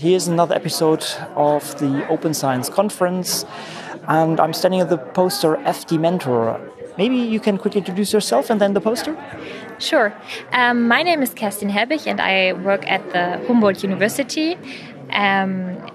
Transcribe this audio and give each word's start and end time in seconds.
Here's 0.00 0.28
another 0.28 0.54
episode 0.54 1.04
of 1.36 1.78
the 1.78 2.08
Open 2.08 2.32
Science 2.32 2.70
Conference, 2.70 3.44
and 4.08 4.40
I'm 4.40 4.54
standing 4.54 4.80
at 4.80 4.88
the 4.88 4.96
poster 4.96 5.56
FD 5.56 6.00
Mentor. 6.00 6.58
Maybe 6.96 7.16
you 7.16 7.38
can 7.38 7.58
quickly 7.58 7.80
introduce 7.80 8.10
yourself 8.10 8.48
and 8.48 8.58
then 8.62 8.72
the 8.72 8.80
poster? 8.80 9.14
Sure. 9.78 10.14
Um, 10.52 10.88
my 10.88 11.02
name 11.02 11.22
is 11.22 11.34
Kerstin 11.34 11.70
Helbig, 11.70 12.06
and 12.06 12.18
I 12.18 12.54
work 12.54 12.90
at 12.90 13.12
the 13.12 13.46
Humboldt 13.46 13.82
University. 13.82 14.56
Um, 15.12 15.90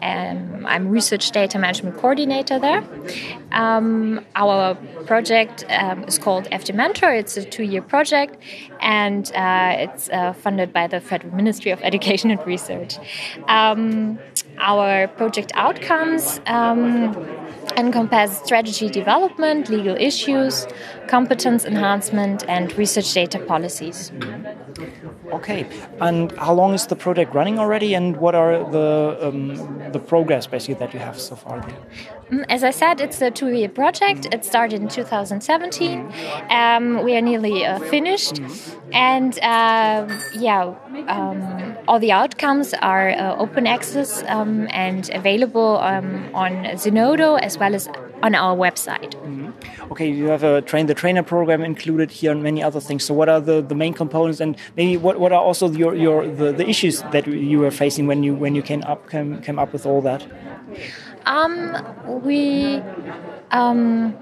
I'm 0.66 0.90
research 0.90 1.32
data 1.32 1.60
management 1.60 1.98
coordinator 1.98 2.60
there. 2.60 2.84
Um, 3.52 4.26
our 4.36 4.76
project 5.06 5.64
um, 5.70 6.04
is 6.04 6.18
called 6.18 6.46
FD 6.46 6.76
Mentor. 6.76 7.14
It's 7.14 7.38
a 7.38 7.44
two-year 7.44 7.82
project, 7.82 8.38
and 8.82 9.32
uh, 9.36 9.76
it's 9.78 10.10
uh, 10.10 10.34
funded 10.34 10.74
by 10.74 10.88
the 10.88 11.00
Federal 11.00 11.34
Ministry 11.36 11.72
of 11.72 11.82
Education 11.82 12.32
and 12.32 12.46
Research. 12.46 12.98
Um, 13.48 14.20
our 14.58 15.08
project 15.08 15.52
outcomes 15.56 16.40
um, 16.46 17.16
encompass 17.78 18.40
strategy 18.40 18.90
development, 18.90 19.70
legal 19.70 19.96
issues, 19.96 20.68
competence 21.08 21.66
enhancement, 21.66 22.44
and 22.48 22.76
research 22.78 23.14
data 23.14 23.40
policies. 23.40 24.12
Okay, 25.32 25.66
and 26.00 26.32
how 26.38 26.54
long 26.54 26.74
is 26.74 26.88
the 26.88 26.96
project 26.96 27.34
running 27.34 27.58
already, 27.58 27.94
and 27.96 28.18
what 28.18 28.36
are 28.36 28.60
the 28.72 29.18
um, 29.22 29.92
the 29.92 30.00
progress 30.00 30.46
basically 30.48 30.76
that 30.76 30.94
you 30.94 31.00
have 31.00 31.20
so 31.20 31.36
far? 31.36 31.60
There? 31.62 31.78
As 32.50 32.64
I 32.64 32.72
said, 32.72 33.02
it's 33.02 33.22
a 33.22 33.30
two-year 33.30 33.70
project. 33.70 34.28
It 34.32 34.44
started 34.44 34.82
in 34.82 34.88
2017. 34.88 36.12
Um, 36.50 37.04
we 37.04 37.16
are 37.16 37.22
nearly 37.22 37.66
uh, 37.66 37.78
finished, 37.80 38.42
and 38.92 39.38
uh, 39.40 40.08
yeah, 40.34 40.74
um, 41.08 41.78
all 41.88 42.00
the 42.00 42.12
outcomes 42.12 42.74
are 42.74 43.10
uh, 43.12 43.36
open 43.38 43.68
access 43.68 44.24
um, 44.24 44.68
and 44.72 45.10
available 45.14 45.78
um, 45.78 46.28
on 46.34 46.66
Zenodo 46.76 47.40
as 47.40 47.60
well 47.60 47.76
as 47.76 47.88
on 48.24 48.34
our 48.34 48.58
website. 48.58 49.14
Mm 49.24 49.38
-hmm. 49.38 49.92
Okay, 49.92 50.10
you 50.10 50.30
have 50.30 50.44
a 50.44 50.62
train 50.62 50.88
the 50.88 50.94
trainer 50.94 51.24
program 51.24 51.64
included 51.64 52.12
here 52.12 52.32
and 52.32 52.42
many 52.42 52.64
other 52.64 52.82
things. 52.82 53.06
So, 53.06 53.14
what 53.14 53.30
are 53.30 53.42
the, 53.42 53.62
the 53.68 53.76
main 53.76 53.94
components, 53.94 54.42
and 54.42 54.56
maybe 54.78 54.98
what, 54.98 55.16
what 55.20 55.32
are 55.32 55.44
also 55.48 55.70
your, 55.70 55.96
your 55.96 56.26
the, 56.40 56.54
the 56.54 56.68
issues 56.68 57.04
that 57.12 57.28
you 57.28 57.60
were 57.60 57.72
facing 57.72 58.08
when 58.08 58.24
you 58.24 58.34
when 58.40 58.56
you 58.56 58.64
came 58.64 58.84
up 58.92 59.00
came, 59.12 59.42
came 59.42 59.62
up 59.62 59.72
with 59.74 59.86
all 59.86 60.02
that? 60.02 60.22
Um, 61.26 61.76
we 62.24 62.82
um, 63.52 64.16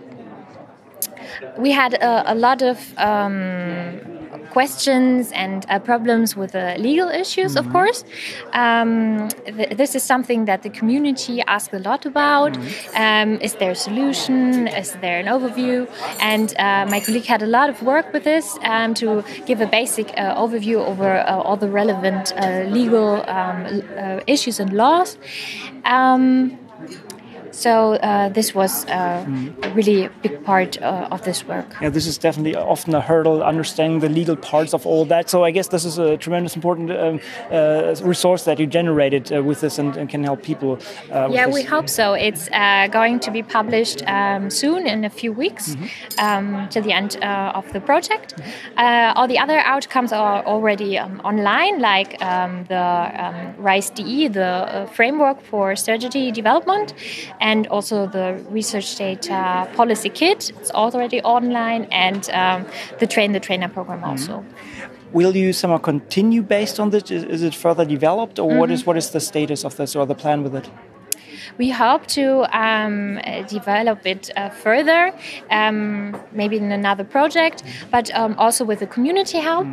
we 1.57 1.71
had 1.71 1.93
a, 1.95 2.33
a 2.33 2.35
lot 2.35 2.61
of 2.61 2.77
um, 2.97 3.99
questions 4.53 5.31
and 5.31 5.65
uh, 5.69 5.79
problems 5.79 6.35
with 6.35 6.51
the 6.51 6.75
legal 6.77 7.09
issues, 7.09 7.55
mm-hmm. 7.55 7.67
of 7.67 7.73
course. 7.73 8.05
Um, 8.53 9.29
th- 9.57 9.75
this 9.81 9.95
is 9.95 10.03
something 10.03 10.45
that 10.45 10.61
the 10.61 10.69
community 10.69 11.41
asks 11.41 11.73
a 11.73 11.79
lot 11.79 12.05
about. 12.05 12.53
Mm-hmm. 12.53 13.01
Um, 13.03 13.29
is 13.41 13.53
there 13.55 13.71
a 13.71 13.75
solution? 13.75 14.67
Is 14.67 14.91
there 15.01 15.19
an 15.19 15.27
overview? 15.35 15.77
And 16.19 16.47
uh, 16.57 16.85
my 16.93 16.99
colleague 16.99 17.25
had 17.25 17.41
a 17.41 17.51
lot 17.57 17.69
of 17.69 17.81
work 17.81 18.13
with 18.13 18.23
this 18.23 18.57
um, 18.63 18.93
to 19.01 19.23
give 19.45 19.59
a 19.61 19.67
basic 19.79 20.07
uh, 20.17 20.43
overview 20.43 20.77
over 20.91 21.09
uh, 21.17 21.45
all 21.45 21.57
the 21.57 21.69
relevant 21.81 22.33
uh, 22.37 22.63
legal 22.79 23.09
um, 23.27 23.81
uh, 23.97 24.19
issues 24.27 24.59
and 24.59 24.71
laws. 24.73 25.17
Um, 26.84 27.22
so 27.53 27.93
uh, 27.93 28.29
this 28.29 28.55
was 28.55 28.85
uh, 28.85 29.23
mm. 29.25 29.53
a 29.63 29.69
really 29.73 30.09
big 30.23 30.43
part 30.43 30.81
uh, 30.81 31.07
of 31.11 31.23
this 31.23 31.47
work. 31.47 31.75
Yeah, 31.81 31.89
this 31.89 32.07
is 32.07 32.17
definitely 32.17 32.55
often 32.55 32.95
a 32.95 33.01
hurdle, 33.01 33.43
understanding 33.43 33.99
the 33.99 34.09
legal 34.09 34.35
parts 34.35 34.73
of 34.73 34.87
all 34.87 35.05
that. 35.05 35.29
So 35.29 35.43
I 35.43 35.51
guess 35.51 35.67
this 35.67 35.85
is 35.85 35.99
a 35.99 36.17
tremendous 36.17 36.55
important 36.55 36.91
um, 36.91 37.19
uh, 37.51 37.95
resource 38.03 38.45
that 38.45 38.59
you 38.59 38.65
generated 38.65 39.31
uh, 39.31 39.43
with 39.43 39.61
this 39.61 39.77
and, 39.77 39.95
and, 39.97 40.09
can 40.09 40.23
help 40.23 40.41
people. 40.41 40.79
Uh, 41.11 41.29
yeah, 41.31 41.47
we 41.47 41.61
hope 41.63 41.87
so. 41.89 42.13
It's 42.13 42.49
going 42.91 43.19
to 43.19 43.31
be 43.31 43.43
published 43.43 44.03
um, 44.07 44.49
soon 44.49 44.87
in 44.87 45.05
a 45.05 45.09
few 45.09 45.31
weeks 45.31 45.75
mm 45.75 45.81
-hmm. 45.81 46.37
um, 46.37 46.67
to 46.69 46.81
the 46.81 46.93
end 46.93 47.17
of 47.55 47.65
the 47.71 47.80
project. 47.80 48.36
All 49.15 49.27
the 49.27 49.39
other 49.43 49.61
outcomes 49.73 50.11
are 50.11 50.43
already 50.45 50.99
um, 50.99 51.19
online, 51.23 51.75
like 51.92 52.11
um, 52.23 52.65
the 52.67 52.86
um, 53.23 53.36
RISE 53.65 53.92
DE, 53.93 54.30
the 54.30 54.87
framework 54.92 55.37
for 55.49 55.75
strategy 55.75 56.31
development 56.31 56.93
and 57.43 57.67
also 57.67 58.08
the 58.08 58.42
research 58.49 58.95
data 58.95 59.70
policy 59.76 60.09
kit. 60.09 60.52
It's 60.58 60.71
already 60.71 61.21
online, 61.21 61.83
and 61.92 62.30
um, 62.30 62.65
the 62.99 63.05
train 63.05 63.33
the 63.33 63.39
trainer 63.39 63.70
program 63.70 63.99
mm-hmm. 63.99 64.11
also. 64.11 64.33
Mm 64.37 64.45
-hmm. 64.45 65.14
Will 65.20 65.36
you 65.36 65.54
somehow 65.54 65.80
continue 65.81 66.43
based 66.58 66.80
on 66.80 66.89
this? 66.89 67.11
Is, 67.11 67.42
it 67.49 67.55
further 67.55 67.86
developed, 67.86 68.39
or 68.39 68.45
mm 68.45 68.52
-hmm. 68.52 68.59
what 68.59 68.70
is 68.70 68.80
mm-hmm. 68.80 68.87
what 68.87 68.98
is 68.98 69.09
the 69.09 69.20
status 69.20 69.64
of 69.65 69.76
this 69.76 69.95
or 69.95 70.08
the 70.08 70.15
plan 70.23 70.43
with 70.43 70.55
it? 70.61 70.70
We 71.58 71.70
hope 71.70 72.08
to 72.08 72.45
um, 72.58 73.20
develop 73.48 74.05
it 74.05 74.30
uh, 74.36 74.49
further, 74.49 75.14
um, 75.49 76.20
maybe 76.31 76.58
in 76.58 76.71
another 76.71 77.04
project, 77.04 77.64
but 77.92 78.14
um, 78.14 78.36
also 78.37 78.65
with 78.65 78.80
the 78.80 78.87
community 78.87 79.39
help. 79.39 79.67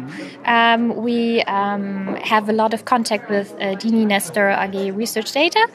Um, 0.44 0.96
we 0.96 1.42
um, 1.42 2.16
have 2.16 2.48
a 2.48 2.52
lot 2.52 2.74
of 2.74 2.84
contact 2.84 3.30
with 3.30 3.52
uh, 3.54 3.76
Dini 3.76 4.06
Nestor 4.06 4.50
AG 4.50 4.90
Research 4.92 5.32
Data, 5.32 5.66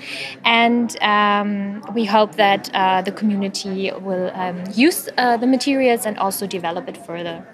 and 0.44 1.01
um, 1.01 1.83
we 1.94 2.06
hope 2.06 2.35
that 2.35 2.69
uh, 2.73 3.01
the 3.01 3.12
community 3.12 3.91
will 4.01 4.31
use 4.73 5.09
uh, 5.17 5.38
the 5.38 5.47
materials 5.47 6.06
and 6.06 6.17
also 6.17 6.47
develop 6.47 6.88
it 6.88 6.97
further. 6.97 7.45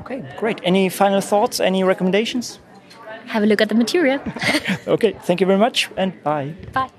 Okay, 0.00 0.22
great. 0.38 0.60
Any 0.62 0.88
final 0.88 1.20
thoughts? 1.20 1.58
Any 1.58 1.82
recommendations? 1.82 2.60
Have 3.26 3.42
a 3.42 3.46
look 3.46 3.60
at 3.60 3.68
the 3.68 3.74
material. 3.74 4.20
okay, 4.86 5.12
thank 5.24 5.40
you 5.40 5.46
very 5.46 5.58
much 5.58 5.90
and 5.96 6.12
bye. 6.22 6.54
Bye. 6.72 6.90